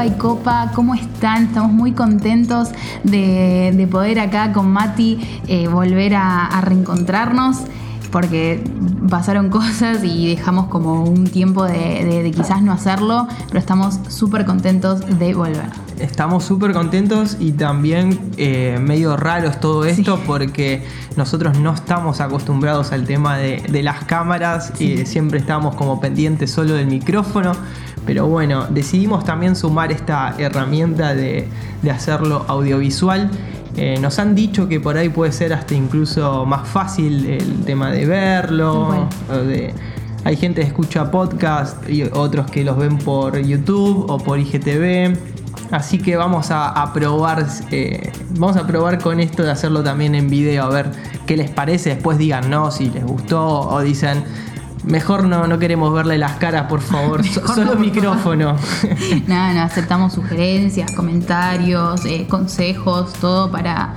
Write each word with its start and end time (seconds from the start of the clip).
y 0.00 0.10
Copa, 0.12 0.72
¿cómo 0.74 0.94
están? 0.94 1.44
Estamos 1.44 1.70
muy 1.70 1.92
contentos 1.92 2.70
de, 3.04 3.86
poder 3.90 4.20
acá 4.20 4.52
con 4.52 4.72
Mati 4.72 5.20
eh, 5.46 5.68
volver 5.68 6.14
a, 6.14 6.60
reencontrarnos 6.62 7.58
porque 8.10 8.64
pasaron 9.08 9.50
cosas 9.50 10.02
y 10.02 10.34
dejamos 10.34 10.66
como 10.68 11.04
un 11.04 11.24
tiempo 11.24 11.64
de, 11.64 12.32
quizás 12.34 12.62
no 12.62 12.72
hacerlo, 12.72 13.28
pero 13.48 13.58
estamos 13.58 14.00
súper 14.08 14.44
contentos 14.46 15.00
de 15.18 15.34
volver. 15.34 15.70
Estamos 15.98 16.44
súper 16.44 16.72
contentos 16.72 17.36
y 17.38 17.52
también 17.52 18.18
eh, 18.38 18.78
medio 18.80 19.16
raros 19.16 19.60
todo 19.60 19.84
esto 19.84 20.18
porque 20.26 20.82
nosotros 21.16 21.58
no 21.58 21.74
estamos 21.74 22.20
acostumbrados 22.20 22.92
al 22.92 23.04
tema 23.04 23.36
de, 23.36 23.82
las 23.82 24.04
cámaras 24.04 24.72
y 24.80 25.04
siempre 25.06 25.38
estamos 25.38 25.74
como 25.76 26.00
pendientes 26.00 26.50
solo 26.50 26.74
del 26.74 26.86
micrófono. 26.86 27.52
Pero 28.06 28.26
bueno, 28.26 28.66
decidimos 28.68 29.24
también 29.24 29.54
sumar 29.54 29.92
esta 29.92 30.34
herramienta 30.38 31.14
de, 31.14 31.48
hacerlo 31.90 32.44
audiovisual. 32.48 33.30
Eh, 33.76 33.98
nos 34.00 34.18
han 34.18 34.34
dicho 34.34 34.68
que 34.68 34.80
por 34.80 34.96
ahí 34.96 35.08
puede 35.08 35.32
ser 35.32 35.52
hasta 35.52 35.74
incluso 35.74 36.44
más 36.44 36.68
fácil 36.68 37.26
el 37.26 37.64
tema 37.64 37.90
de 37.90 38.06
verlo. 38.06 39.08
hay 40.24 40.36
gente 40.36 40.60
que 40.60 40.66
escucha 40.66 41.10
podcast 41.10 41.88
y 41.88 42.02
otros 42.02 42.50
que 42.50 42.64
los 42.64 42.76
ven 42.76 42.98
por 42.98 43.38
YouTube 43.38 44.06
o 44.10 44.18
por 44.18 44.38
IGTV. 44.38 45.16
Así 45.72 45.96
que 45.96 46.16
vamos 46.16 46.48
a, 46.50 46.92
probar, 46.92 47.46
eh, 47.70 48.12
vamos 48.36 48.58
a 48.58 48.66
probar 48.66 48.98
con 49.00 49.20
esto 49.20 49.42
de 49.42 49.52
hacerlo 49.52 49.82
también 49.82 50.14
en 50.14 50.28
video, 50.28 50.64
a 50.64 50.68
ver 50.68 50.90
qué 51.26 51.34
les 51.34 51.50
parece. 51.50 51.94
Después 51.94 52.18
digan 52.18 52.50
no 52.50 52.70
si 52.70 52.90
les 52.90 53.02
gustó 53.02 53.60
o 53.60 53.80
dicen 53.80 54.22
Mejor 54.84 55.24
no, 55.24 55.46
no 55.46 55.58
queremos 55.58 55.92
verle 55.94 56.18
las 56.18 56.32
caras, 56.32 56.66
por 56.68 56.80
favor. 56.80 57.24
Solo 57.54 57.76
micrófono. 57.76 58.56
Nada, 59.26 59.54
no, 59.54 59.62
aceptamos 59.62 60.12
sugerencias, 60.12 60.90
comentarios, 60.92 62.04
eh, 62.04 62.26
consejos, 62.28 63.12
todo 63.14 63.50
para, 63.50 63.94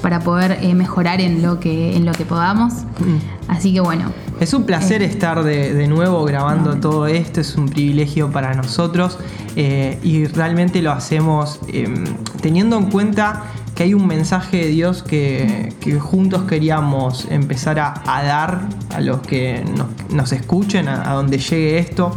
para 0.00 0.20
poder 0.20 0.58
eh, 0.62 0.74
mejorar 0.74 1.20
en 1.20 1.42
lo 1.42 1.58
que, 1.58 1.96
en 1.96 2.04
lo 2.04 2.12
que 2.12 2.24
podamos. 2.24 2.74
Mm. 2.74 3.48
Así 3.48 3.72
que 3.72 3.80
bueno. 3.80 4.12
Es 4.38 4.54
un 4.54 4.64
placer 4.64 5.02
eh, 5.02 5.06
estar 5.06 5.42
de, 5.42 5.88
nuevo 5.88 6.24
grabando 6.24 6.76
todo 6.76 7.08
esto, 7.08 7.40
es 7.40 7.56
un 7.56 7.68
privilegio 7.68 8.30
para 8.30 8.54
nosotros 8.54 9.18
y 9.56 10.26
realmente 10.26 10.80
lo 10.82 10.92
hacemos 10.92 11.58
em, 11.66 12.04
teniendo 12.40 12.78
en 12.78 12.90
cuenta 12.90 13.42
que 13.78 13.84
hay 13.84 13.94
un 13.94 14.08
mensaje 14.08 14.56
de 14.56 14.66
Dios 14.70 15.04
que, 15.04 15.72
juntos 16.00 16.42
queríamos 16.48 17.28
empezar 17.30 17.78
a, 17.78 18.02
dar 18.24 18.62
a 18.92 19.00
los 19.00 19.20
que 19.20 19.62
nos, 20.10 20.32
escuchen, 20.32 20.88
a, 20.88 21.08
a 21.08 21.14
donde 21.14 21.38
llegue 21.38 21.78
esto. 21.78 22.10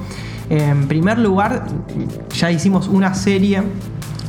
En 0.50 0.88
primer 0.88 1.20
lugar, 1.20 1.68
ya 2.36 2.50
hicimos 2.50 2.88
una 2.88 3.14
serie 3.14 3.62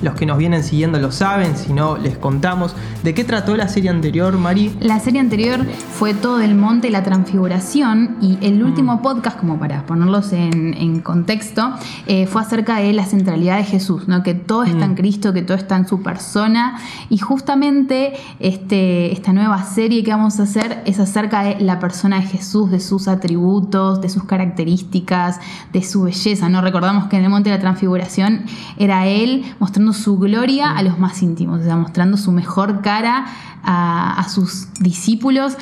los 0.03 0.15
que 0.15 0.27
nos 0.27 0.39
vienen 0.39 0.63
siguiendo 0.63 0.99
lo 0.99 1.13
saben, 1.13 1.57
si 1.57 1.73
no 1.73 1.97
les 1.97 2.19
contamos. 2.19 2.75
¿De 3.03 3.15
qué 3.15 3.25
trató 3.25 3.57
la 3.57 3.69
serie 3.69 3.91
anterior, 3.91 4.37
Mari? 4.37 4.77
La 4.81 5.01
serie 5.01 5.21
anterior 5.21 5.65
fue 5.65 6.15
todo 6.15 6.41
el 6.41 6.55
monte 6.55 6.91
la 6.91 7.03
transfiguración 7.03 8.17
y 8.21 8.39
el 8.43 8.61
mm. 8.61 8.67
último 8.67 9.03
podcast, 9.03 9.39
como 9.39 9.59
para 9.59 9.87
ponerlos 9.87 10.33
en, 10.33 11.01
contexto, 11.01 11.73
eh, 12.07 12.27
fue 12.27 12.43
acerca 12.43 12.77
de 12.77 12.93
la 12.93 13.05
centralidad 13.05 13.57
de 13.57 13.65
Jesús, 13.65 14.09
¿no? 14.09 14.23
que 14.23 14.35
todo 14.35 14.65
está 14.65 14.85
en 14.85 14.93
mm. 14.93 14.97
Cristo, 14.97 15.33
que 15.33 15.43
todo 15.43 15.57
está 15.57 15.77
en 15.77 15.89
su 15.89 16.03
persona 16.03 16.79
y 17.09 17.19
justamente 17.19 18.13
este, 18.41 19.13
esta 19.13 19.33
nueva 19.33 19.63
serie 19.65 20.03
que 20.03 20.11
vamos 20.11 20.39
a 20.41 20.45
hacer 20.45 20.83
es 20.85 20.99
acerca 20.99 21.43
de 21.43 21.61
la 21.61 21.79
persona 21.79 22.21
de 22.21 22.27
Jesús, 22.27 22.71
de 22.71 22.81
sus 22.81 23.09
atributos, 23.09 24.01
de 24.01 24.09
sus 24.09 24.25
características, 24.25 25.41
de 25.73 25.83
su 25.83 26.03
belleza. 26.03 26.49
¿no? 26.49 26.61
Recordamos 26.61 27.07
que 27.07 27.17
en 27.17 27.25
el 27.25 27.31
monte 27.31 27.51
de 27.51 27.57
la 27.57 27.61
transfiguración 27.61 28.45
era 28.77 29.07
Él 29.07 29.45
mostrando 29.59 29.92
su 29.93 30.19
gloria 30.19 30.73
a 30.77 30.83
los 30.83 30.99
más 30.99 31.23
íntimos, 31.23 31.61
o 31.61 31.65
sea, 31.65 31.77
mostrando 31.77 32.17
su 32.17 32.33
mejor 32.33 32.83
cara 32.83 33.27
a, 33.63 34.27
sus 34.29 34.69
discípulos. 34.81 35.57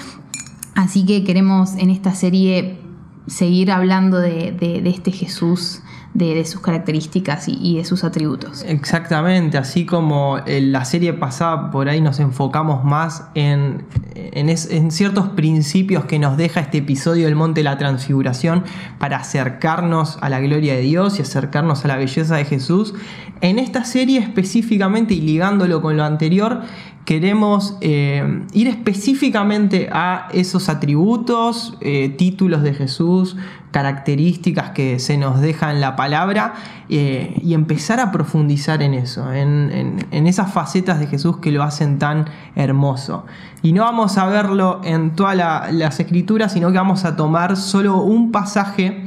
Así 0.74 1.04
que 1.04 1.24
queremos 1.24 1.74
en 1.76 1.90
esta 1.90 2.14
serie 2.14 2.80
seguir 3.26 3.70
hablando 3.70 4.18
de, 4.18 4.52
de 4.52 4.88
este 4.88 5.12
Jesús 5.12 5.82
de, 6.14 6.44
sus 6.44 6.60
características 6.60 7.46
y, 7.48 7.76
de 7.76 7.84
sus 7.84 8.04
atributos. 8.04 8.64
Exactamente, 8.66 9.58
así 9.58 9.86
como 9.86 10.38
en 10.44 10.72
la 10.72 10.84
serie 10.84 11.12
pasada 11.12 11.70
por 11.70 11.88
ahí 11.88 12.00
nos 12.00 12.18
enfocamos 12.20 12.84
más 12.84 13.24
en, 13.34 13.84
en, 14.14 14.90
ciertos 14.90 15.28
principios 15.28 16.04
que 16.06 16.18
nos 16.18 16.36
deja 16.36 16.60
este 16.60 16.78
episodio 16.78 17.26
del 17.26 17.36
Monte 17.36 17.60
de 17.60 17.64
la 17.64 17.78
Transfiguración 17.78 18.64
para 18.98 19.18
acercarnos 19.18 20.18
a 20.20 20.28
la 20.28 20.40
gloria 20.40 20.74
de 20.74 20.80
Dios 20.80 21.18
y 21.18 21.22
acercarnos 21.22 21.84
a 21.84 21.88
la 21.88 21.96
belleza 21.96 22.36
de 22.36 22.44
Jesús. 22.44 22.94
En 23.40 23.58
esta 23.58 23.84
serie 23.84 24.18
específicamente 24.18 25.14
y 25.14 25.20
ligándolo 25.20 25.80
con 25.80 25.96
lo 25.96 26.04
anterior, 26.04 26.62
queremos 27.10 27.76
eh, 27.80 28.44
ir 28.52 28.68
específicamente 28.68 29.88
a 29.92 30.28
esos 30.32 30.68
atributos, 30.68 31.76
eh, 31.80 32.10
títulos 32.10 32.62
de 32.62 32.72
Jesús, 32.72 33.36
características 33.72 34.70
que 34.70 35.00
se 35.00 35.18
nos 35.18 35.40
dejan 35.40 35.80
la 35.80 35.96
palabra 35.96 36.54
eh, 36.88 37.34
y 37.42 37.54
empezar 37.54 37.98
a 37.98 38.12
profundizar 38.12 38.80
en 38.80 38.94
eso, 38.94 39.32
en, 39.32 39.98
esas 40.12 40.52
facetas 40.52 41.00
de 41.00 41.08
Jesús 41.08 41.38
que 41.38 41.50
lo 41.50 41.64
hacen 41.64 41.98
tan 41.98 42.26
hermoso. 42.54 43.26
Y 43.60 43.72
no 43.72 43.82
vamos 43.82 44.16
a 44.16 44.26
verlo 44.26 44.80
en 44.84 45.16
todas 45.16 45.36
las 45.36 45.98
escrituras, 45.98 46.52
sino 46.52 46.70
que 46.70 46.78
vamos 46.78 47.04
a 47.04 47.16
tomar 47.16 47.56
solo 47.56 47.96
un 48.02 48.30
pasaje 48.30 49.06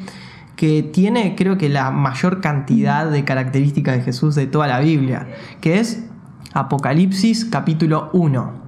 que 0.58 0.84
tiene 0.84 1.36
creo 1.38 1.58
que 1.58 1.70
la 1.70 1.90
mayor 1.90 2.42
cantidad 2.42 3.10
de 3.10 3.24
características 3.24 3.96
de 3.96 4.02
Jesús 4.02 4.36
de 4.36 4.46
toda 4.46 4.68
la 4.68 4.82
Biblia, 4.82 5.26
que 5.62 5.80
es 5.80 6.04
Apocalipsis 6.54 7.46
capítulo 7.46 8.10
1. 8.14 8.64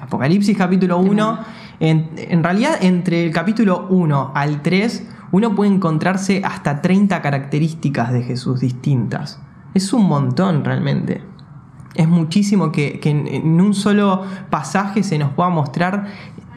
Apocalipsis 0.00 0.56
capítulo 0.56 0.98
1, 0.98 1.38
en, 1.80 2.10
en 2.16 2.44
realidad 2.44 2.76
entre 2.80 3.24
el 3.24 3.32
capítulo 3.32 3.86
1 3.88 4.32
al 4.34 4.62
3 4.62 5.08
uno 5.32 5.54
puede 5.54 5.72
encontrarse 5.72 6.42
hasta 6.44 6.80
30 6.80 7.20
características 7.20 8.12
de 8.12 8.22
Jesús 8.22 8.60
distintas. 8.60 9.40
Es 9.74 9.92
un 9.92 10.06
montón 10.06 10.64
realmente. 10.64 11.22
Es 11.94 12.08
muchísimo 12.08 12.72
que, 12.72 13.00
en, 13.02 13.60
un 13.60 13.74
solo 13.74 14.22
pasaje 14.50 15.02
se 15.02 15.18
nos 15.18 15.32
pueda 15.32 15.48
mostrar 15.48 16.06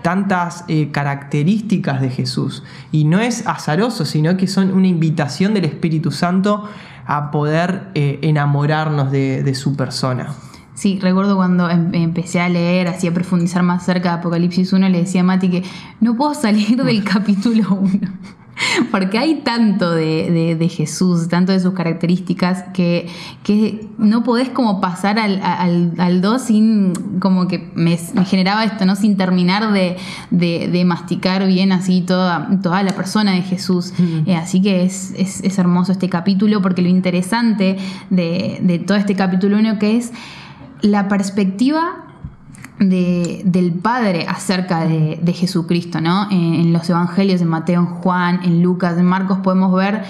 tantas 0.02 0.64
eh, 0.68 0.92
características 0.92 2.02
de 2.02 2.10
Jesús. 2.10 2.64
Y 2.92 3.06
no 3.06 3.20
es 3.20 3.48
azaroso, 3.48 4.06
sino 4.06 4.38
que 4.38 4.48
son 4.48 4.74
una 4.74 4.88
invitación 4.88 5.54
del 5.54 5.66
Espíritu 5.66 6.12
Santo 6.12 6.64
a 7.06 7.32
poder 7.32 7.90
eh, 7.96 8.20
enamorarnos 8.22 9.12
de, 9.12 9.54
su 9.56 9.76
persona. 9.76 10.36
Sí, 10.80 10.98
recuerdo 11.02 11.36
cuando 11.36 11.70
em, 11.70 11.94
empecé 11.94 12.40
a 12.40 12.48
leer, 12.48 12.88
así 12.88 13.06
a 13.06 13.14
profundizar 13.14 13.64
más 13.64 13.84
cerca 13.84 14.14
de 14.14 14.20
Apocalipsis 14.20 14.72
1, 14.72 14.88
le 14.88 15.00
decía 15.00 15.20
a 15.20 15.24
Mati 15.26 15.50
que 15.50 15.64
no 16.00 16.16
puedo 16.16 16.34
salir 16.34 16.82
del 16.82 17.04
capítulo 17.04 17.68
1. 17.74 18.00
Porque 18.92 19.18
hay 19.18 19.42
tanto 19.42 19.92
de, 19.92 20.72
Jesús, 20.74 21.28
tanto 21.28 21.52
de 21.52 21.60
sus 21.60 21.74
características, 21.74 22.64
que, 22.74 23.10
que 23.44 23.90
no 23.98 24.24
podés 24.24 24.48
como 24.48 24.80
pasar 24.80 25.20
al, 25.20 25.42
al, 25.98 26.22
2 26.22 26.42
sin, 26.42 26.94
como 27.20 27.50
que 27.50 27.70
me, 27.76 27.98
generaba 27.98 28.64
esto, 28.64 28.86
¿no? 28.86 28.96
Sin 28.96 29.18
terminar 29.18 29.74
de, 29.74 30.84
masticar 30.86 31.46
bien 31.46 31.74
así 31.74 32.00
toda, 32.00 32.62
toda 32.64 32.84
la 32.84 32.94
persona 32.94 33.34
de 33.34 33.42
Jesús. 33.42 33.92
Eh, 34.26 34.38
así 34.38 34.62
que 34.62 34.84
es, 34.84 35.14
es, 35.18 35.60
hermoso 35.60 35.92
este 35.92 36.08
capítulo, 36.08 36.62
porque 36.62 36.82
lo 36.82 36.88
interesante 36.88 37.76
de, 38.10 38.60
de 38.62 38.80
todo 38.80 38.98
este 38.98 39.16
capítulo 39.16 39.58
1 39.58 39.78
que 39.78 39.98
es 39.98 40.14
la 40.82 41.08
perspectiva 41.08 42.06
del 42.80 43.74
Padre 43.74 44.26
acerca 44.28 44.86
de, 44.86 45.34
Jesucristo, 45.34 46.00
¿no? 46.00 46.30
En, 46.32 46.72
los 46.72 46.90
evangelios 46.90 47.40
de 47.42 47.46
Mateo, 47.46 47.82
en 47.82 47.88
Juan, 47.88 48.40
en 48.44 48.64
Lucas, 48.64 48.98
en 48.98 49.06
Marcos 49.06 49.40
podemos 49.40 49.74
ver 49.74 50.04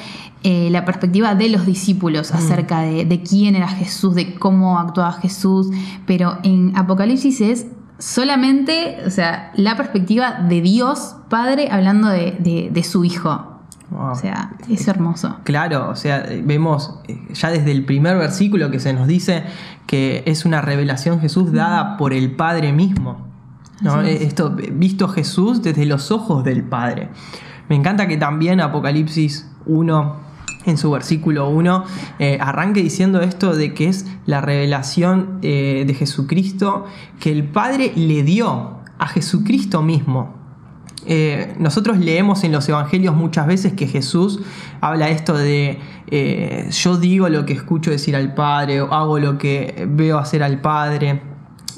eh, 0.44 0.70
la 0.70 0.86
perspectiva 0.86 1.34
de 1.34 1.50
los 1.50 1.66
discípulos 1.66 2.32
mm. 2.32 2.38
acerca 2.38 2.82
de, 2.82 3.24
quién 3.28 3.56
era 3.56 3.68
Jesús, 3.68 4.14
de 4.14 4.36
cómo 4.36 4.78
actuaba 4.78 5.14
Jesús, 5.14 5.70
pero 6.06 6.38
en 6.44 6.78
Apocalipsis 6.78 7.42
es 7.42 7.66
solamente, 7.98 8.98
o 9.06 9.10
sea, 9.10 9.52
la 9.56 9.76
perspectiva 9.76 10.46
de 10.48 10.62
Dios 10.62 11.16
Padre 11.28 11.70
hablando 11.72 12.08
de 12.10 12.84
su 12.84 13.04
Hijo. 13.04 13.49
O 13.92 14.16
sea, 14.16 14.52
es 14.70 14.88
hermoso. 14.88 15.38
Claro, 15.44 15.90
o 15.90 15.96
sea, 15.96 16.26
vemos 16.44 17.00
eh, 17.08 17.20
ya 17.34 17.50
desde 17.50 17.72
el 17.72 17.86
primer 17.86 18.18
versículo 18.18 18.70
que 18.70 18.80
se 18.80 18.94
nos 18.94 19.08
dice 19.08 19.44
que 19.88 20.24
es 20.28 20.46
una 20.46 20.62
revelación 20.62 21.20
Jesús 21.20 21.52
dada 21.52 21.98
por 21.98 22.14
el 22.14 22.36
Padre 22.36 22.72
mismo. 22.72 23.28
¿no? 23.82 24.02
Esto, 24.02 24.56
visto 24.74 25.08
Jesús 25.08 25.64
desde 25.64 25.86
los 25.86 26.12
ojos 26.12 26.44
del 26.44 26.64
Padre. 26.64 27.10
Me 27.70 27.76
encanta 27.76 28.08
que 28.08 28.18
también 28.18 28.62
Apocalipsis 28.62 29.50
1, 29.66 30.16
en 30.66 30.78
su 30.78 30.92
versículo 30.92 31.50
1, 31.50 31.84
eh, 32.20 32.38
arranque 32.42 32.82
diciendo 32.84 33.22
esto 33.22 33.56
de 33.56 33.74
que 33.74 33.88
es 33.88 34.06
la 34.26 34.42
revelación 34.42 35.40
eh, 35.42 35.84
de 35.88 35.94
Jesucristo 35.94 36.86
que 37.20 37.32
el 37.32 37.46
Padre 37.46 37.94
le 37.96 38.24
dio 38.24 38.80
a 38.98 39.08
Jesucristo 39.08 39.82
mismo. 39.82 40.39
Eh, 41.06 41.56
nosotros 41.58 41.98
leemos 41.98 42.44
en 42.44 42.52
los 42.52 42.68
evangelios 42.68 43.16
muchas 43.16 43.48
veces 43.48 43.74
que 43.74 43.88
Jesús 43.88 44.42
habla 44.82 45.10
esto 45.10 45.38
de 45.38 45.80
eh, 46.08 46.70
yo 46.72 46.98
digo 46.98 47.30
lo 47.30 47.46
que 47.46 47.54
escucho 47.54 47.90
decir 47.90 48.16
al 48.16 48.34
Padre 48.34 48.82
o 48.82 48.94
hago 48.94 49.18
lo 49.20 49.38
que 49.38 49.88
veo 49.90 50.18
hacer 50.18 50.44
al 50.44 50.62
Padre. 50.62 51.22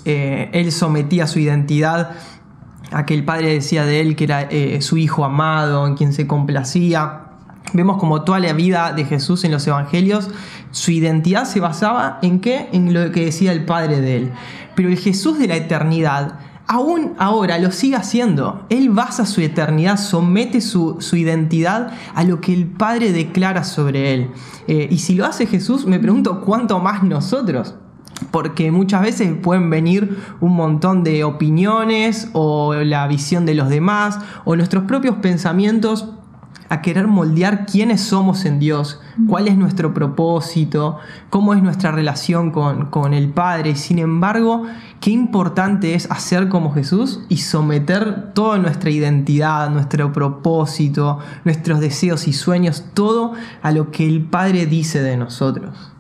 Eh, 0.06 0.50
él 0.54 0.72
sometía 0.72 1.28
su 1.28 1.40
identidad 1.40 2.12
a 2.92 3.06
que 3.06 3.14
el 3.14 3.24
Padre 3.24 3.54
decía 3.54 3.86
de 3.86 4.02
él 4.02 4.16
que 4.16 4.26
era 4.26 4.50
su 4.82 4.98
Hijo 4.98 5.24
amado, 5.24 5.88
en 5.88 5.96
quien 5.96 6.14
se 6.14 6.28
complacía. 6.28 7.22
Vemos 7.74 7.98
como 7.98 8.24
toda 8.24 8.40
la 8.40 8.52
vida 8.52 8.92
de 8.92 9.06
Jesús 9.06 9.46
en 9.46 9.52
los 9.52 9.66
evangelios, 9.66 10.30
su 10.72 10.92
identidad 10.92 11.46
se 11.46 11.62
basaba 11.62 12.20
en 12.22 12.42
qué? 12.42 12.68
En 12.74 12.94
lo 12.94 13.12
que 13.12 13.26
decía 13.26 13.54
el 13.54 13.64
Padre 13.64 14.02
de 14.02 14.18
él. 14.18 14.32
Pero 14.76 14.90
el 14.90 14.98
Jesús 14.98 15.40
de 15.40 15.48
la 15.48 15.56
eternidad 15.56 16.40
aún 16.72 17.16
ahora 17.18 17.60
lo 17.60 17.70
sigue 17.70 17.98
haciendo. 17.98 18.66
Él 18.70 18.92
basa 18.92 19.26
su 19.26 19.42
eternidad, 19.42 19.98
somete 19.98 20.62
su, 20.62 20.98
identidad 21.12 21.92
a 22.16 22.24
lo 22.24 22.40
que 22.40 22.54
el 22.54 22.66
Padre 22.66 23.12
declara 23.12 23.66
sobre 23.66 24.14
él. 24.14 24.30
Eh, 24.70 24.88
y 24.90 25.00
si 25.00 25.16
lo 25.16 25.26
hace 25.26 25.48
Jesús, 25.48 25.86
me 25.86 26.00
pregunto 26.00 26.40
cuánto 26.40 26.80
más 26.80 27.04
nosotros. 27.04 27.76
Porque 28.32 28.72
muchas 28.72 29.02
veces 29.02 29.34
pueden 29.42 29.70
venir 29.70 30.18
un 30.40 30.54
montón 30.54 31.04
de 31.04 31.26
opiniones 31.26 32.30
o 32.32 32.74
la 32.76 33.06
visión 33.06 33.46
de 33.46 33.56
los 33.56 33.68
demás 33.68 34.20
o 34.46 34.56
nuestros 34.56 34.86
propios 34.86 35.16
pensamientos 35.18 36.08
a 36.72 36.82
querer 36.82 37.06
moldear 37.06 37.66
quiénes 37.66 38.00
somos 38.00 38.46
en 38.46 38.58
Dios, 38.58 39.02
cuál 39.28 39.50
es 39.50 39.58
nuestro 39.58 39.94
propósito, 39.94 41.00
cómo 41.30 41.54
es 41.54 41.62
nuestra 41.62 41.92
relación 41.92 42.52
con, 42.52 42.86
con 42.86 43.14
el 43.14 43.28
Padre. 43.28 43.76
Sin 43.76 44.00
embargo, 44.00 44.64
qué 45.02 45.12
importante 45.12 45.96
es 45.96 46.10
hacer 46.10 46.48
como 46.48 46.74
Jesús 46.74 47.26
y 47.28 47.40
someter 47.40 48.32
toda 48.34 48.58
nuestra 48.58 48.90
identidad, 48.90 49.70
nuestro 49.70 50.14
propósito, 50.14 51.20
nuestros 51.44 51.82
deseos 51.82 52.26
y 52.30 52.32
sueños, 52.32 52.86
todo 52.94 53.34
a 53.62 53.72
lo 53.74 53.92
que 53.92 54.08
el 54.08 54.24
Padre 54.24 54.66
dice 54.66 55.02
de 55.02 55.18
nosotros. 55.18 55.92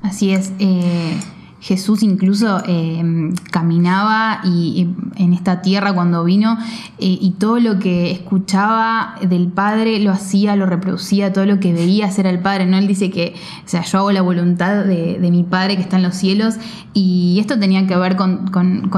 Así 0.00 0.30
es. 0.32 0.50
Eh, 0.58 1.20
Jesús 1.66 2.04
incluso 2.04 2.62
em, 2.64 3.34
caminaba 3.50 4.40
y, 4.44 4.88
en 5.16 5.32
esta 5.32 5.62
tierra 5.62 5.92
cuando 5.94 6.22
vino 6.22 6.56
eh, 6.98 7.18
y 7.20 7.32
todo 7.40 7.58
lo 7.58 7.80
que 7.80 8.12
escuchaba 8.12 9.16
del 9.20 9.48
Padre 9.48 9.98
lo 9.98 10.12
hacía, 10.12 10.54
lo 10.54 10.66
reproducía, 10.66 11.32
todo 11.32 11.44
lo 11.44 11.58
que 11.58 11.72
veía 11.72 12.06
hacer 12.06 12.28
al 12.28 12.38
Padre. 12.38 12.66
¿no? 12.66 12.76
Él 12.78 12.86
dice 12.86 13.10
que, 13.10 13.34
o 13.64 13.68
sea, 13.68 13.82
yo 13.82 13.98
hago 13.98 14.12
la 14.12 14.22
voluntad 14.22 14.84
de, 14.84 15.18
mi 15.28 15.42
Padre 15.42 15.74
que 15.74 15.82
está 15.82 15.96
en 15.96 16.04
los 16.04 16.14
cielos 16.14 16.54
y 16.94 17.38
esto 17.40 17.58
tenía 17.58 17.84
que 17.88 17.96
ver 17.96 18.14
con, 18.14 18.48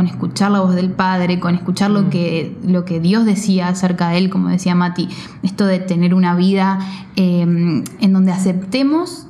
escuchar 0.07 0.51
la 0.51 0.61
voz 0.61 0.75
del 0.75 0.91
Padre, 0.91 1.41
con 1.41 1.55
escuchar 1.55 1.91
lo 1.91 2.03
mm. 2.03 2.11
que, 2.11 2.59
lo 2.67 2.85
que 2.85 3.01
Dios 3.01 3.25
decía 3.25 3.69
acerca 3.69 4.11
de 4.11 4.19
él, 4.19 4.29
como 4.29 4.49
decía 4.49 4.75
Mati, 4.75 5.09
esto 5.43 5.65
de 5.65 5.79
tener 5.79 6.13
una 6.13 6.35
vida 6.35 6.81
em, 7.17 7.83
en 8.01 8.13
donde 8.13 8.33
aceptemos 8.33 9.29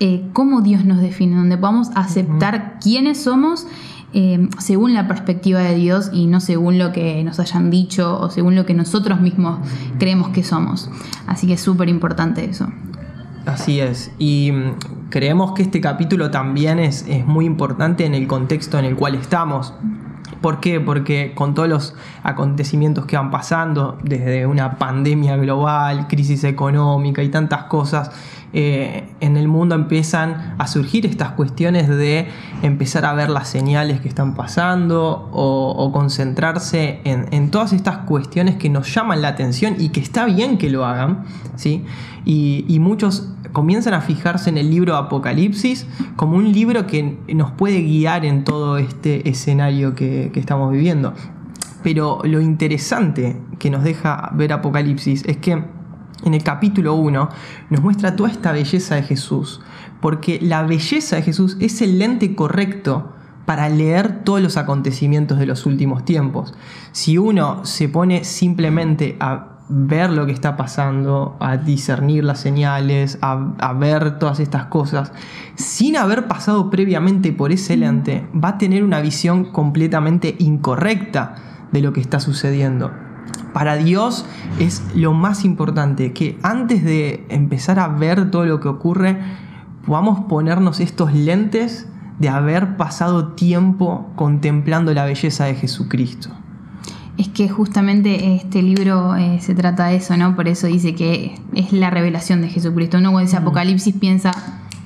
eh, 0.00 0.22
cómo 0.32 0.62
Dios 0.62 0.84
nos 0.84 1.00
define, 1.00 1.36
donde 1.36 1.58
podamos 1.58 1.90
aceptar 1.94 2.78
quiénes 2.80 3.22
somos 3.22 3.66
eh, 4.12 4.48
según 4.58 4.92
la 4.94 5.06
perspectiva 5.06 5.60
de 5.60 5.76
Dios 5.76 6.10
y 6.12 6.26
no 6.26 6.40
según 6.40 6.78
lo 6.78 6.90
que 6.90 7.22
nos 7.22 7.38
hayan 7.38 7.70
dicho 7.70 8.18
o 8.18 8.28
según 8.28 8.56
lo 8.56 8.66
que 8.66 8.74
nosotros 8.74 9.20
mismos 9.20 9.60
creemos 9.98 10.30
que 10.30 10.42
somos. 10.42 10.90
Así 11.26 11.46
que 11.46 11.52
es 11.52 11.60
súper 11.60 11.88
importante 11.88 12.44
eso. 12.44 12.68
Así 13.46 13.80
es, 13.80 14.10
y 14.18 14.52
mm, 14.52 15.08
creemos 15.10 15.52
que 15.52 15.62
este 15.62 15.80
capítulo 15.80 16.30
también 16.30 16.78
es, 16.78 17.04
es 17.08 17.24
muy 17.24 17.44
importante 17.44 18.04
en 18.04 18.14
el 18.14 18.26
contexto 18.26 18.78
en 18.78 18.86
el 18.86 18.96
cual 18.96 19.14
estamos. 19.14 19.74
¿Por 20.40 20.60
qué? 20.60 20.80
Porque 20.80 21.32
con 21.34 21.54
todos 21.54 21.68
los 21.68 21.94
acontecimientos 22.22 23.04
que 23.04 23.16
van 23.16 23.30
pasando, 23.30 23.98
desde 24.02 24.46
una 24.46 24.78
pandemia 24.78 25.36
global, 25.36 26.08
crisis 26.08 26.44
económica 26.44 27.22
y 27.22 27.28
tantas 27.28 27.64
cosas, 27.64 28.10
eh, 28.52 29.04
en 29.20 29.36
el 29.36 29.46
mundo 29.46 29.76
empiezan 29.76 30.56
a 30.58 30.66
surgir 30.66 31.06
estas 31.06 31.32
cuestiones 31.32 31.88
de 31.88 32.26
empezar 32.62 33.04
a 33.04 33.12
ver 33.12 33.30
las 33.30 33.48
señales 33.48 34.00
que 34.00 34.08
están 34.08 34.34
pasando 34.34 35.28
o, 35.32 35.90
concentrarse 35.92 37.00
en, 37.04 37.50
todas 37.50 37.72
estas 37.72 37.98
cuestiones 37.98 38.56
que 38.56 38.68
nos 38.68 38.92
llaman 38.92 39.22
la 39.22 39.28
atención 39.28 39.76
y 39.78 39.90
que 39.90 40.00
está 40.00 40.24
bien 40.24 40.58
que 40.58 40.70
lo 40.70 40.84
hagan, 40.84 41.24
¿sí? 41.56 41.84
Y, 42.24 42.78
muchos 42.80 43.28
comienzan 43.52 43.94
a 43.94 44.00
fijarse 44.00 44.50
en 44.50 44.58
el 44.58 44.70
libro 44.70 44.96
Apocalipsis 44.96 45.86
como 46.16 46.36
un 46.36 46.52
libro 46.52 46.86
que 46.86 47.18
nos 47.34 47.50
puede 47.50 47.82
guiar 47.82 48.24
en 48.24 48.44
todo 48.44 48.78
este 48.78 49.28
escenario 49.28 49.94
que 49.94 50.30
estamos 50.34 50.72
viviendo. 50.72 51.14
Pero 51.82 52.20
lo 52.24 52.40
interesante 52.40 53.40
que 53.58 53.70
nos 53.70 53.84
deja 53.84 54.30
ver 54.34 54.52
Apocalipsis 54.52 55.24
es 55.26 55.36
que 55.38 55.62
en 56.24 56.34
el 56.34 56.42
capítulo 56.42 56.94
1 56.94 57.28
nos 57.70 57.80
muestra 57.82 58.16
toda 58.16 58.30
esta 58.30 58.52
belleza 58.52 58.96
de 58.96 59.02
Jesús, 59.02 59.60
porque 60.00 60.38
la 60.40 60.62
belleza 60.62 61.16
de 61.16 61.22
Jesús 61.22 61.56
es 61.60 61.80
el 61.82 61.98
lente 61.98 62.34
correcto 62.34 63.12
para 63.46 63.68
leer 63.68 64.22
todos 64.24 64.40
los 64.40 64.56
acontecimientos 64.56 65.38
de 65.38 65.46
los 65.46 65.66
últimos 65.66 66.04
tiempos. 66.04 66.54
Si 66.92 67.18
uno 67.18 67.64
se 67.64 67.88
pone 67.88 68.24
simplemente 68.24 69.16
a 69.18 69.58
ver 69.68 70.10
lo 70.10 70.26
que 70.26 70.32
está 70.32 70.56
pasando, 70.56 71.36
a 71.40 71.56
discernir 71.56 72.24
las 72.24 72.40
señales, 72.40 73.18
a, 73.22 73.72
ver 73.74 74.18
todas 74.18 74.40
estas 74.40 74.66
cosas, 74.66 75.12
sin 75.54 75.96
haber 75.96 76.26
pasado 76.28 76.70
previamente 76.70 77.32
por 77.32 77.52
ese 77.52 77.76
lente, 77.76 78.26
va 78.32 78.50
a 78.50 78.58
tener 78.58 78.84
una 78.84 79.00
visión 79.00 79.44
completamente 79.46 80.34
incorrecta 80.38 81.34
de 81.72 81.80
lo 81.82 81.92
que 81.92 82.00
está 82.00 82.20
sucediendo 82.20 83.09
para 83.52 83.76
Dios 83.76 84.24
es 84.58 84.82
lo 84.94 85.12
más 85.12 85.44
importante, 85.44 86.12
que 86.12 86.38
antes 86.42 86.84
de 86.84 87.24
empezar 87.28 87.78
a 87.78 87.88
ver 87.88 88.30
todo 88.30 88.44
lo 88.44 88.60
que 88.60 88.68
ocurre, 88.68 89.18
podamos 89.86 90.20
ponernos 90.26 90.80
estos 90.80 91.12
lentes 91.12 91.86
de 92.18 92.28
haber 92.28 92.76
pasado 92.76 93.28
tiempo 93.28 94.10
contemplando 94.14 94.92
la 94.92 95.04
belleza 95.04 95.46
de 95.46 95.54
Jesucristo. 95.54 96.30
Es 97.16 97.28
que 97.28 97.48
justamente 97.48 98.36
este 98.36 98.62
libro 98.62 99.16
eh, 99.16 99.40
se 99.40 99.54
trata 99.54 99.86
de 99.86 99.96
eso, 99.96 100.16
¿no? 100.16 100.36
Por 100.36 100.48
eso 100.48 100.66
dice 100.66 100.94
que 100.94 101.38
es 101.54 101.72
la 101.72 101.90
revelación 101.90 102.40
de 102.40 102.48
Jesucristo. 102.48 102.98
Uno 102.98 103.10
cuando 103.12 103.26
dice. 103.26 103.36
Apocalipsis 103.36 103.94
piensa 103.94 104.32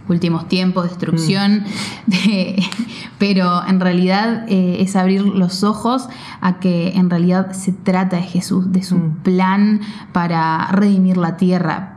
últimos 0.08 0.48
tiempos, 0.48 0.88
destrucción, 0.88 1.64
mm. 2.06 2.12
pero 3.18 3.66
en 3.66 3.80
realidad 3.80 4.44
eh, 4.48 4.76
es 4.80 4.96
abrir 4.96 5.22
los 5.22 5.64
ojos 5.64 6.08
a 6.40 6.58
que 6.60 6.92
en 6.96 7.10
realidad 7.10 7.52
se 7.52 7.72
trata 7.72 8.16
de 8.16 8.22
Jesús, 8.22 8.72
de 8.72 8.82
su 8.82 8.96
mm. 8.96 9.16
plan 9.22 9.80
para 10.12 10.68
redimir 10.72 11.16
la 11.16 11.36
tierra 11.36 11.90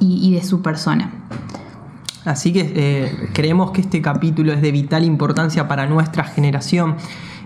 y, 0.00 0.34
de 0.34 0.42
su 0.42 0.60
persona. 0.60 1.12
Así 2.24 2.52
que 2.52 2.72
eh, 2.74 3.30
creemos 3.32 3.70
que 3.70 3.80
este 3.80 4.02
capítulo 4.02 4.52
es 4.52 4.60
de 4.60 4.72
vital 4.72 5.04
importancia 5.04 5.68
para 5.68 5.86
nuestra 5.86 6.24
generación. 6.24 6.96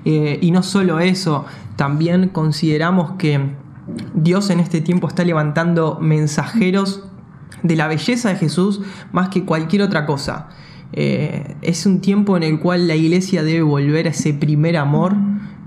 Eh, 0.05 0.39
y 0.41 0.51
no 0.51 0.63
solo 0.63 1.01
eso, 1.01 1.45
también 1.77 2.29
consideramos 2.29 3.13
que 3.19 3.55
Dios 4.15 4.51
en 4.51 4.61
este 4.61 4.81
tiempo 4.81 5.09
está 5.09 5.25
levantando 5.25 5.99
mensajeros 6.01 7.08
de 7.63 7.77
la 7.77 7.89
belleza 7.89 8.31
de 8.31 8.37
Jesús 8.37 8.81
más 9.13 9.29
que 9.29 9.45
cualquier 9.45 9.83
otra 9.83 10.07
cosa. 10.07 10.49
Eh, 10.93 11.57
es 11.61 11.85
un 11.87 12.01
tiempo 12.01 12.37
en 12.37 12.43
el 12.43 12.61
cual 12.61 12.89
la 12.89 12.97
iglesia 12.97 13.43
debe 13.43 13.63
volver 13.63 14.07
a 14.07 14.11
ese 14.11 14.33
primer 14.33 14.77
amor 14.77 15.15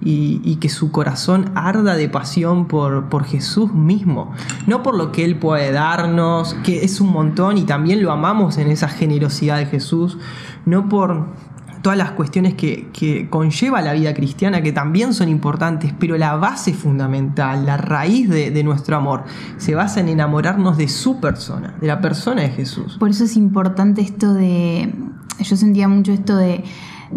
y, 0.03 0.55
que 0.55 0.69
su 0.69 0.91
corazón 0.91 1.51
arda 1.53 1.95
de 1.95 2.09
pasión 2.09 2.67
por, 2.67 3.09
por, 3.09 3.23
Jesús 3.23 3.71
mismo, 3.71 4.31
no 4.65 4.81
por 4.81 4.95
lo 4.95 5.11
que 5.11 5.23
Él 5.23 5.37
puede 5.37 5.71
darnos, 5.71 6.55
que 6.63 6.83
es 6.83 7.01
un 7.01 7.11
montón 7.11 7.59
y 7.59 7.63
también 7.63 8.01
lo 8.01 8.11
amamos 8.11 8.57
en 8.57 8.67
esa 8.67 8.87
generosidad 8.87 9.57
de 9.57 9.67
Jesús, 9.67 10.17
no 10.65 10.89
por 10.89 11.27
todas 11.81 11.97
las 11.97 12.11
cuestiones 12.11 12.53
que, 12.53 13.27
conlleva 13.29 13.81
la 13.81 13.93
vida 13.93 14.13
cristiana, 14.13 14.61
que 14.61 14.71
también 14.71 15.13
son 15.13 15.29
importantes, 15.29 15.93
pero 15.99 16.17
la 16.17 16.35
base 16.35 16.73
fundamental, 16.73 17.65
la 17.65 17.77
raíz 17.77 18.29
de, 18.29 18.63
nuestro 18.63 18.97
amor, 18.97 19.23
se 19.57 19.75
basa 19.75 19.99
en 19.99 20.09
enamorarnos 20.09 20.77
de 20.77 20.87
su 20.87 21.19
persona, 21.19 21.75
de 21.81 21.87
la 21.87 22.01
persona 22.01 22.41
de 22.41 22.49
Jesús. 22.49 22.97
Por 22.99 23.09
eso 23.09 23.23
es 23.23 23.35
importante 23.35 24.01
esto 24.01 24.33
de, 24.33 24.93
yo 25.39 25.55
sentía 25.55 25.87
mucho 25.87 26.11
esto 26.11 26.35
de, 26.37 26.63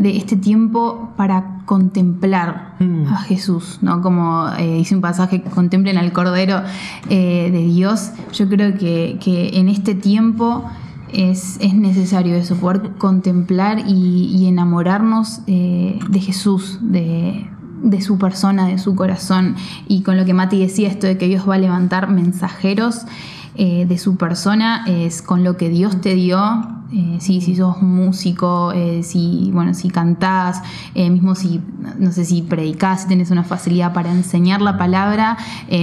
este 0.02 0.36
tiempo 0.36 1.12
para 1.16 1.60
contemplar 1.66 2.74
mm. 2.80 3.06
a 3.06 3.18
Jesús, 3.18 3.78
¿no? 3.80 4.02
Como 4.02 4.48
eh, 4.58 4.78
dice 4.78 4.96
un 4.96 5.00
pasaje, 5.00 5.40
contemplen 5.42 5.98
al 5.98 6.12
Cordero 6.12 6.62
eh, 7.10 7.50
de 7.52 7.62
Dios. 7.62 8.10
Yo 8.32 8.48
creo 8.48 8.76
que, 8.76 9.18
que 9.22 9.50
en 9.56 9.68
este 9.68 9.94
tiempo 9.94 10.68
es, 11.14 11.58
necesario 11.74 12.34
eso, 12.34 12.56
poder 12.56 12.92
contemplar 12.98 13.84
y, 13.86 14.46
enamorarnos 14.46 15.40
eh, 15.46 15.98
de 16.08 16.20
Jesús, 16.20 16.78
de, 16.82 17.46
su 18.00 18.18
persona, 18.18 18.66
de 18.66 18.78
su 18.78 18.94
corazón. 18.94 19.56
Y 19.88 20.02
con 20.02 20.16
lo 20.16 20.24
que 20.24 20.34
Mati 20.34 20.60
decía, 20.60 20.88
esto 20.88 21.06
de 21.06 21.16
que 21.18 21.26
Dios 21.28 21.48
va 21.48 21.54
a 21.54 21.58
levantar 21.58 22.10
mensajeros 22.10 23.02
eh, 23.56 23.86
de 23.86 23.98
su 23.98 24.16
persona 24.16 24.84
es 24.86 25.22
con 25.22 25.44
lo 25.44 25.56
que 25.56 25.68
Dios 25.68 26.00
te 26.00 26.14
dio. 26.14 26.68
Eh, 26.92 27.16
si, 27.18 27.40
sos 27.56 27.82
músico, 27.82 28.72
si, 29.02 29.50
bueno, 29.52 29.74
si 29.74 29.90
cantás, 29.90 30.62
mismo 30.94 31.34
si, 31.34 31.60
no 31.98 32.12
sé, 32.12 32.24
si 32.24 32.42
predicás, 32.42 33.02
si 33.02 33.08
tienes 33.08 33.32
una 33.32 33.42
facilidad 33.42 33.92
para 33.92 34.12
enseñar 34.12 34.60
la 34.60 34.78
palabra, 34.78 35.36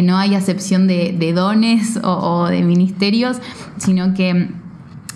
no 0.03 0.17
hay 0.17 0.35
acepción 0.35 0.88
de, 0.88 1.33
dones 1.35 2.00
o, 2.03 2.45
de 2.47 2.61
ministerios, 2.63 3.39
sino 3.77 4.13
que, 4.13 4.51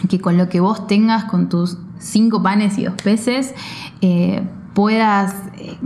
que 0.09 0.19
con 0.19 0.37
lo 0.37 0.49
que 0.49 0.59
vos 0.59 0.87
tengas, 0.87 1.25
con 1.25 1.49
tus 1.49 1.77
cinco 1.99 2.43
panes 2.43 2.77
y 2.77 2.85
dos 2.85 2.95
peces, 2.95 3.53
puedas 4.73 5.33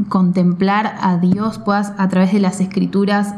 contemplar 0.10 0.96
a 1.02 1.18
Dios, 1.18 1.60
puedas 1.60 1.94
a 1.98 2.08
través 2.10 2.34
de 2.34 2.40
las 2.40 2.60
escrituras 2.60 3.36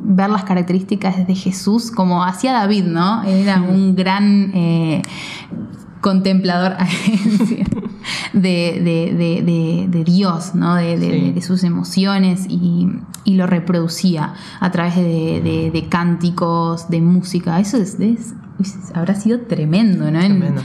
ver 0.00 0.30
las 0.30 0.44
características 0.44 1.26
de 1.26 1.34
Jesús 1.34 1.90
como 1.90 2.24
hacía 2.24 2.52
David, 2.52 2.84
¿no? 2.84 3.22
Era 3.24 3.60
un 3.60 3.94
gran 3.94 4.52
eh, 4.54 5.02
contemplador 6.00 6.76
de, 8.32 10.02
Dios, 10.04 10.54
¿no? 10.54 10.74
De, 10.74 11.40
sus 11.42 11.64
emociones 11.64 12.46
y, 12.48 12.88
lo 13.26 13.46
reproducía 13.46 14.34
a 14.58 14.70
través 14.70 14.96
de, 14.96 15.86
cánticos, 15.88 16.88
de 16.88 17.00
música. 17.00 17.60
Eso 17.60 17.76
es, 17.76 17.96
habrá 18.94 19.14
sido 19.14 19.40
tremendo, 19.40 20.10
¿no? 20.10 20.18
Tremendo. 20.18 20.62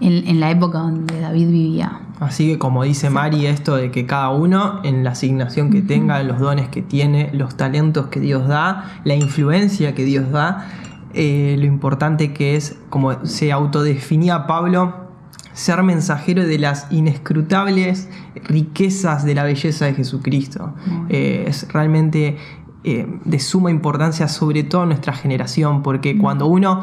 en 0.00 0.40
la 0.40 0.50
época 0.50 0.78
donde 0.78 1.20
David 1.20 1.48
vivía. 1.48 2.00
Así 2.20 2.46
que 2.46 2.58
como 2.58 2.84
dice 2.84 3.08
Mari, 3.08 3.46
esto 3.46 3.76
de 3.76 3.90
que 3.90 4.04
cada 4.04 4.28
uno 4.28 4.80
en 4.84 5.04
la 5.04 5.12
asignación 5.12 5.70
que 5.70 5.80
tenga, 5.80 6.22
los 6.22 6.38
dones 6.38 6.68
que 6.68 6.82
tiene, 6.82 7.30
los 7.32 7.56
talentos 7.56 8.08
que 8.08 8.20
Dios 8.20 8.46
da, 8.46 9.00
la 9.04 9.14
influencia 9.14 9.94
que 9.94 10.04
Dios 10.04 10.30
da, 10.30 10.68
eh, 11.14 11.56
lo 11.58 11.64
importante 11.64 12.34
que 12.34 12.56
es, 12.56 12.78
como 12.90 13.24
se 13.24 13.52
autodefinía 13.52 14.46
Pablo, 14.46 15.09
ser 15.52 15.82
mensajero 15.82 16.46
de 16.46 16.58
las 16.58 16.86
inescrutables 16.90 18.08
riquezas 18.44 19.24
de 19.24 19.34
la 19.34 19.44
belleza 19.44 19.86
de 19.86 19.94
Jesucristo. 19.94 20.74
Eh, 21.08 21.44
es 21.48 21.66
realmente 21.72 22.36
eh, 22.82 23.06
de 23.24 23.38
suma 23.38 23.70
importancia, 23.70 24.26
sobre 24.28 24.62
todo 24.62 24.84
en 24.84 24.88
nuestra 24.90 25.12
generación, 25.12 25.82
porque 25.82 26.16
cuando 26.16 26.46
uno, 26.46 26.82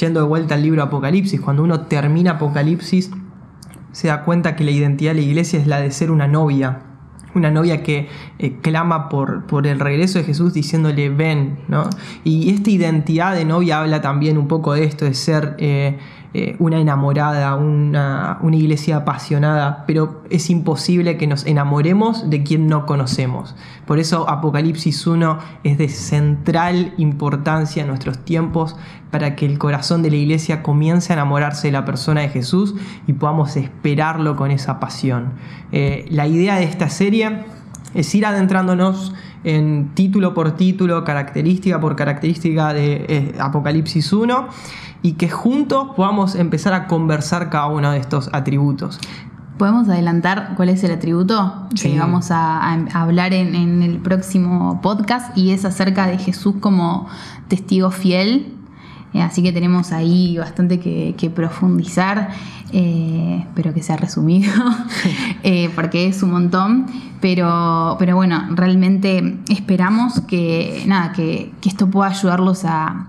yendo 0.00 0.20
de 0.20 0.26
vuelta 0.26 0.56
al 0.56 0.62
libro 0.62 0.82
Apocalipsis, 0.82 1.40
cuando 1.40 1.62
uno 1.62 1.82
termina 1.82 2.32
Apocalipsis, 2.32 3.12
se 3.92 4.08
da 4.08 4.24
cuenta 4.24 4.56
que 4.56 4.64
la 4.64 4.72
identidad 4.72 5.12
de 5.12 5.20
la 5.20 5.26
iglesia 5.26 5.60
es 5.60 5.66
la 5.66 5.80
de 5.80 5.90
ser 5.92 6.10
una 6.10 6.26
novia, 6.26 6.80
una 7.36 7.50
novia 7.50 7.82
que 7.82 8.08
eh, 8.38 8.56
clama 8.60 9.08
por, 9.08 9.46
por, 9.46 9.66
el 9.66 9.78
regreso 9.78 10.18
de 10.18 10.24
Jesús 10.24 10.52
diciéndole 10.52 11.10
ven, 11.10 11.60
¿no? 11.68 11.88
Y 12.24 12.50
esta 12.50 12.70
identidad 12.70 13.34
de 13.34 13.44
novia 13.44 13.78
habla 13.78 14.00
también 14.00 14.38
un 14.38 14.48
poco 14.48 14.72
de 14.72 14.84
esto, 14.84 15.04
de 15.04 15.14
ser 15.14 15.54
eh, 15.58 15.98
eh, 16.34 16.56
una 16.58 16.78
enamorada, 16.78 17.54
una, 17.54 18.38
iglesia 18.52 18.98
apasionada, 18.98 19.84
pero 19.86 20.22
es 20.30 20.50
imposible 20.50 21.16
que 21.16 21.26
nos 21.26 21.46
enamoremos 21.46 22.28
de 22.30 22.42
quien 22.42 22.66
no 22.66 22.86
conocemos. 22.86 23.54
Por 23.86 23.98
eso 23.98 24.28
Apocalipsis 24.28 25.06
1 25.06 25.38
es 25.64 25.78
de 25.78 25.88
central 25.88 26.94
importancia 26.96 27.82
en 27.82 27.88
nuestros 27.88 28.18
tiempos 28.24 28.76
para 29.10 29.36
que 29.36 29.46
el 29.46 29.58
corazón 29.58 30.02
de 30.02 30.10
la 30.10 30.16
iglesia 30.16 30.62
comience 30.62 31.12
a 31.12 31.16
enamorarse 31.16 31.68
de 31.68 31.72
la 31.72 31.84
persona 31.84 32.22
de 32.22 32.28
Jesús 32.28 32.74
y 33.06 33.14
podamos 33.14 33.56
esperarlo 33.56 34.36
con 34.36 34.50
esa 34.50 34.80
pasión. 34.80 35.32
Eh, 35.72 36.06
la 36.10 36.26
idea 36.26 36.56
de 36.56 36.64
esta 36.64 36.90
serie 36.90 37.44
es 37.94 38.14
ir 38.14 38.26
adentrándonos 38.26 39.14
en 39.46 39.94
título 39.94 40.34
por 40.34 40.56
título, 40.56 41.04
característica 41.04 41.80
por 41.80 41.94
característica 41.94 42.74
de 42.74 43.06
eh, 43.08 43.34
Apocalipsis 43.38 44.12
1 44.12 44.48
y 45.02 45.12
que 45.12 45.30
juntos 45.30 45.90
podamos 45.94 46.34
empezar 46.34 46.74
a 46.74 46.88
conversar 46.88 47.48
cada 47.48 47.68
uno 47.68 47.92
de 47.92 47.98
estos 47.98 48.28
atributos. 48.32 48.98
¿Podemos 49.56 49.88
adelantar 49.88 50.54
cuál 50.56 50.68
es 50.68 50.82
el 50.82 50.90
atributo 50.90 51.68
que 51.80 51.96
vamos 51.96 52.30
a, 52.30 52.72
hablar 52.92 53.32
en, 53.32 53.82
el 53.82 53.98
próximo 53.98 54.80
podcast? 54.82 55.38
Y 55.38 55.52
es 55.52 55.64
acerca 55.64 56.08
de 56.08 56.18
Jesús 56.18 56.56
como 56.60 57.06
testigo 57.46 57.90
fiel. 57.92 58.55
Eh, 59.16 59.22
así 59.22 59.42
que 59.42 59.50
tenemos 59.50 59.92
ahí 59.92 60.36
bastante 60.36 60.78
que, 60.78 61.32
profundizar, 61.34 62.28
eh, 62.70 63.38
espero 63.40 63.72
que 63.72 63.82
sea 63.82 63.96
resumido, 63.96 64.52
eh, 65.42 65.70
porque 65.74 66.06
es 66.06 66.22
un 66.22 66.32
montón. 66.32 66.86
Pero, 67.22 67.96
pero 67.98 68.14
bueno, 68.14 68.46
realmente 68.50 69.38
esperamos 69.48 70.20
que, 70.20 70.84
nada, 70.86 71.12
que 71.12 71.50
esto 71.64 71.88
pueda 71.88 72.10
ayudarlos 72.10 72.64
a, 72.66 73.06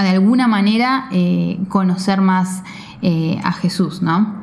de 0.00 0.08
alguna 0.08 0.48
manera 0.48 1.08
eh, 1.12 1.58
conocer 1.68 2.22
más 2.22 2.62
a 3.42 3.52
Jesús, 3.52 4.02
¿no? 4.02 4.34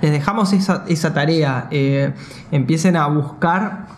Les 0.00 0.10
dejamos 0.10 0.52
esa, 0.54 1.14
tarea, 1.14 1.68
empiecen 2.50 2.96
a 2.96 3.06
buscar 3.06 3.88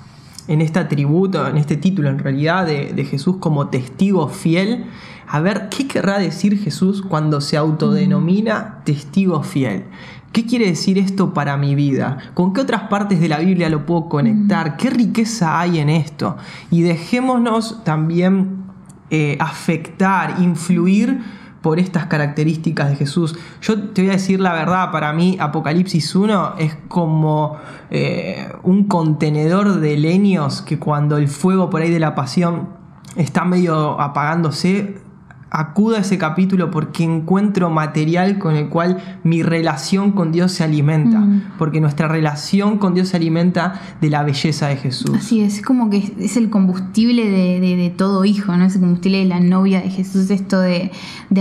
en 0.49 0.63
este 0.63 0.81
atributo, 0.81 1.47
en 1.47 1.59
este 1.59 1.77
título 1.77 2.09
en 2.09 2.19
realidad 2.19 2.67
de, 2.67 3.05
Jesús 3.05 3.37
como 3.39 3.69
testigo 3.69 4.29
fiel, 4.29 4.87
a 5.29 5.41
ver 5.41 5.69
qué 5.69 5.87
querrá 5.87 6.19
decir 6.19 6.59
Jesús 6.59 7.03
cuando 7.03 7.41
se 7.41 7.57
autodenomina 7.57 8.81
testigo 8.85 9.43
fiel. 9.43 9.85
¿Qué 10.33 10.47
quiere 10.47 10.67
decir 10.67 10.99
esto 10.99 11.35
para 11.35 11.57
mi 11.57 11.75
vida? 11.75 12.19
¿Con 12.35 12.53
qué 12.53 12.61
otras 12.61 12.89
partes 12.89 13.21
de 13.21 13.29
la 13.29 13.39
Biblia 13.39 13.69
lo 13.69 13.87
puedo 13.87 14.09
conectar? 14.09 14.77
¿Qué 14.77 14.91
riqueza 14.91 15.61
hay 15.61 15.79
en 15.79 15.89
esto? 15.89 16.37
Y 16.71 16.83
dejémonos 16.83 17.83
también 17.85 18.65
eh, 19.11 19.37
afectar, 19.41 20.37
influir 20.41 21.21
por 21.63 21.79
estas 21.79 22.07
características 22.07 22.91
de 22.91 22.97
Jesús. 22.97 23.39
Yo 23.61 23.89
te 23.91 24.03
voy 24.03 24.11
a 24.11 24.15
decir 24.15 24.41
la 24.41 24.53
verdad, 24.53 24.93
para 24.93 25.13
mí 25.13 25.37
Apocalipsis 25.41 26.15
1 26.15 26.55
es 26.59 26.77
como 26.89 27.57
eh, 27.91 28.49
un 28.63 28.85
contenedor 28.85 29.81
de 29.81 29.97
leños 29.97 30.63
que 30.63 30.79
cuando 30.79 31.17
el 31.17 31.29
fuego 31.29 31.69
por 31.69 31.83
ahí 31.83 31.91
de 31.91 32.01
la 32.01 32.15
pasión 32.15 32.69
está 33.17 33.45
medio 33.45 34.01
apagándose, 34.01 35.08
acudo 35.51 35.97
a 35.97 36.01
ese 36.01 36.19
capítulo 36.19 36.71
porque 36.71 37.05
encuentro 37.05 37.71
material 37.71 38.39
con 38.39 38.57
el 38.57 38.69
cual 38.69 38.99
mi 39.25 39.43
relación 39.43 40.13
con 40.13 40.33
Dios 40.33 40.53
se 40.53 40.65
alimenta, 40.65 41.21
mm. 41.21 41.53
porque 41.59 41.81
nuestra 41.81 42.09
relación 42.09 42.79
con 42.79 42.95
Dios 42.95 43.09
se 43.09 43.17
alimenta 43.17 43.81
de 44.01 44.11
la 44.11 44.23
belleza 44.23 44.69
de 44.69 44.77
Jesús. 44.77 45.13
Así 45.17 45.41
es, 45.41 45.59
es 45.59 45.63
como 45.63 45.91
que 45.91 46.13
es 46.19 46.37
el 46.37 46.51
combustible 46.51 47.29
de, 47.29 47.95
todo 47.97 48.25
hijo, 48.25 48.57
¿no? 48.57 48.65
Es 48.65 48.75
el 48.75 48.81
combustible 48.83 49.19
de 49.19 49.25
la 49.25 49.41
novia 49.41 49.81
de 49.81 49.91
Jesús, 49.91 50.31
esto 50.31 50.61
de, 50.61 50.91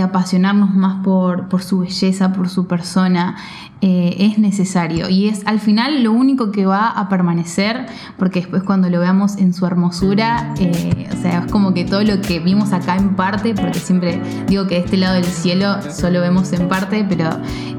apasionarnos 0.02 0.74
más 0.74 1.04
por, 1.04 1.48
por, 1.48 1.62
su 1.62 1.80
belleza, 1.80 2.32
por 2.32 2.48
su 2.48 2.66
persona, 2.66 3.36
eh, 3.80 4.16
es 4.18 4.38
necesario 4.38 5.08
y 5.08 5.28
es 5.28 5.46
al 5.46 5.60
final 5.60 6.02
lo 6.02 6.10
único 6.10 6.50
que 6.50 6.66
va 6.66 6.88
a 6.88 7.08
permanecer, 7.08 7.86
porque 8.18 8.40
después 8.40 8.64
cuando 8.64 8.90
lo 8.90 8.98
veamos 8.98 9.36
en 9.36 9.54
su 9.54 9.66
hermosura, 9.66 10.52
eh, 10.58 11.08
o 11.12 11.22
sea, 11.22 11.44
es 11.44 11.52
como 11.52 11.74
que 11.74 11.84
todo 11.84 12.02
lo 12.02 12.20
que 12.20 12.40
vimos 12.40 12.72
acá 12.72 12.96
en 12.96 13.14
parte, 13.14 13.54
porque 13.54 13.78
siempre 13.78 13.97
digo 14.46 14.66
que 14.66 14.76
de 14.76 14.80
este 14.80 14.96
lado 14.96 15.14
del 15.14 15.24
cielo 15.24 15.76
solo 15.90 16.20
vemos 16.20 16.52
en 16.52 16.68
parte, 16.68 17.04
pero 17.08 17.30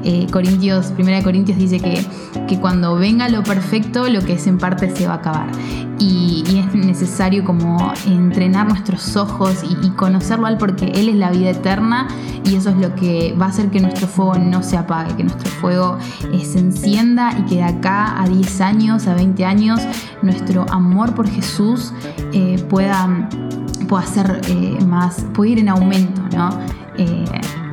eh, 0.04 0.26
Corintios, 0.30 0.86
Primera 0.92 1.18
de 1.18 1.24
Corintios 1.24 1.58
dice 1.58 1.80
que, 1.80 2.04
que 2.46 2.58
cuando 2.58 2.96
venga 2.96 3.28
lo 3.28 3.42
perfecto, 3.42 4.08
lo 4.08 4.22
que 4.22 4.34
es 4.34 4.46
en 4.46 4.58
parte 4.58 4.94
se 4.94 5.06
va 5.06 5.14
a 5.14 5.16
acabar. 5.16 5.50
Y, 5.98 6.44
es 6.50 6.74
necesario 6.74 7.44
como 7.44 7.92
entrenar 8.06 8.68
nuestros 8.68 9.16
ojos 9.16 9.62
y, 9.62 9.90
conocerlo 9.90 10.46
al 10.46 10.56
porque 10.56 10.86
Él 10.86 11.08
es 11.08 11.16
la 11.16 11.30
vida 11.30 11.50
eterna 11.50 12.08
y 12.44 12.54
eso 12.54 12.70
es 12.70 12.76
lo 12.76 12.94
que 12.94 13.34
va 13.40 13.46
a 13.46 13.48
hacer 13.50 13.70
que 13.70 13.80
nuestro 13.80 14.06
fuego 14.06 14.36
no 14.36 14.62
se 14.62 14.76
apague, 14.76 15.14
que 15.16 15.24
nuestro 15.24 15.50
fuego 15.50 15.98
eh, 16.32 16.44
se 16.44 16.58
encienda 16.58 17.32
y 17.38 17.42
que 17.44 17.56
de 17.56 17.64
acá 17.64 18.20
a 18.20 18.28
10 18.28 18.60
años, 18.60 19.06
a 19.06 19.14
20 19.14 19.44
años, 19.44 19.80
nuestro 20.22 20.64
amor 20.70 21.14
por 21.14 21.28
Jesús 21.28 21.92
eh, 22.32 22.64
pueda, 22.68 23.28
pueda 23.90 24.06
ser 24.06 24.40
eh, 24.48 24.78
más, 24.86 25.26
puede 25.34 25.50
ir 25.50 25.58
en 25.58 25.68
aumento, 25.68 26.22
¿no? 26.32 26.50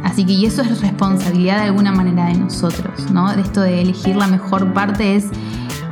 así 0.04 0.26
que 0.26 0.32
y 0.32 0.46
eso 0.46 0.62
es 0.62 0.82
responsabilidad 0.82 1.58
de 1.58 1.66
alguna 1.66 1.92
manera 1.92 2.26
de 2.26 2.36
nosotros, 2.36 3.12
¿no? 3.12 3.36
De 3.36 3.42
esto 3.42 3.62
de 3.62 3.82
elegir 3.82 4.16
la 4.16 4.26
mejor 4.28 4.74
parte 4.74 5.16
es 5.16 5.26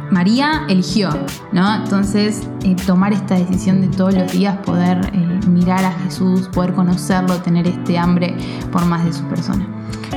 María 0.10 0.64
eligió, 0.68 1.10
¿no? 1.52 1.76
Entonces, 1.76 2.48
tomar 2.88 3.14
esta 3.14 3.36
decisión 3.36 3.82
de 3.82 3.88
todos 3.90 4.16
los 4.16 4.32
días, 4.32 4.58
poder 4.66 5.12
mirar 5.48 5.84
a 5.84 5.92
Jesús, 5.92 6.48
poder 6.48 6.74
conocerlo, 6.74 7.36
tener 7.42 7.68
este 7.68 7.98
hambre 7.98 8.36
por 8.72 8.86
más 8.86 9.06
de 9.06 9.14
su 9.14 9.24
persona. 9.26 9.68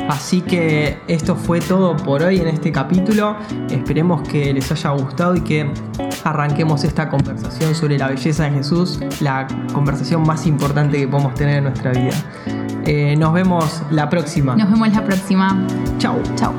Así 0.08 0.40
que 0.40 0.98
esto 1.06 1.36
fue 1.36 1.60
todo 1.60 1.96
por 1.96 2.22
hoy 2.22 2.38
en 2.38 2.48
este 2.48 2.72
capítulo. 2.72 3.36
Esperemos 3.70 4.26
que 4.26 4.54
les 4.54 4.70
haya 4.72 4.90
gustado 4.90 5.34
y 5.34 5.40
que 5.42 5.70
arranquemos 6.24 6.84
esta 6.84 7.08
conversación 7.08 7.74
sobre 7.74 7.98
la 7.98 8.08
belleza 8.08 8.44
de 8.44 8.50
Jesús, 8.50 9.00
la 9.20 9.46
conversación 9.72 10.22
más 10.22 10.46
importante 10.46 10.98
que 10.98 11.08
podemos 11.08 11.34
tener 11.34 11.58
en 11.58 11.64
nuestra 11.64 11.92
vida. 11.92 12.14
Eh, 12.84 13.16
nos 13.16 13.32
vemos 13.32 13.82
la 13.90 14.08
próxima. 14.08 14.56
Nos 14.56 14.70
vemos 14.70 14.92
la 14.92 15.04
próxima. 15.04 15.66
Chao. 15.98 16.20
Chao. 16.36 16.54